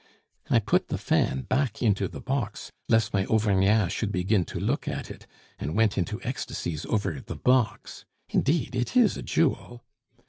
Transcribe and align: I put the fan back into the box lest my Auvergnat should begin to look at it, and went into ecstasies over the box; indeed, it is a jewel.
I 0.49 0.57
put 0.57 0.87
the 0.87 0.97
fan 0.97 1.41
back 1.43 1.83
into 1.83 2.07
the 2.07 2.19
box 2.21 2.71
lest 2.89 3.13
my 3.13 3.23
Auvergnat 3.27 3.91
should 3.91 4.11
begin 4.11 4.45
to 4.45 4.59
look 4.59 4.87
at 4.87 5.11
it, 5.11 5.27
and 5.59 5.75
went 5.75 5.95
into 5.95 6.19
ecstasies 6.23 6.87
over 6.87 7.19
the 7.21 7.35
box; 7.35 8.03
indeed, 8.29 8.75
it 8.75 8.97
is 8.97 9.15
a 9.15 9.21
jewel. 9.21 9.83